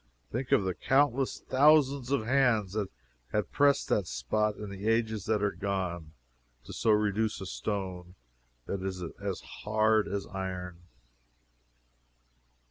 Think 0.31 0.51
of 0.51 0.63
the 0.63 0.73
countless 0.73 1.39
thousands 1.39 2.09
of 2.09 2.25
hands 2.25 2.73
that 2.73 2.89
had 3.31 3.51
pressed 3.51 3.87
that 3.89 4.07
spot 4.07 4.55
in 4.55 4.71
the 4.71 4.87
ages 4.87 5.25
that 5.25 5.43
are 5.43 5.51
gone, 5.51 6.13
to 6.63 6.73
so 6.73 6.89
reduce 6.89 7.39
a 7.39 7.45
stone 7.45 8.15
that 8.65 8.81
is 8.81 9.03
as 9.21 9.41
hard 9.41 10.07
as 10.07 10.25
iron! 10.25 10.79